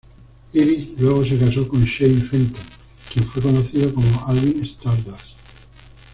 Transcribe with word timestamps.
Iris 0.53 0.95
luego 0.99 1.23
se 1.23 1.37
casó 1.37 1.67
con 1.69 1.83
Shane 1.83 2.21
Fenton, 2.23 2.63
quien 3.13 3.25
fue 3.27 3.43
conocido 3.43 3.93
como 3.93 4.25
Alvin 4.25 4.63
Stardust. 4.63 5.27